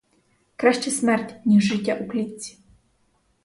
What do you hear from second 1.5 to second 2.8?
життя у клітці.